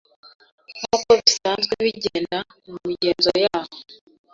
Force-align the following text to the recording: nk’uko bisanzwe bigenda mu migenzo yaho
nk’uko 0.77 1.09
bisanzwe 1.19 1.73
bigenda 1.85 2.37
mu 2.65 2.73
migenzo 2.87 3.31
yaho 3.43 3.73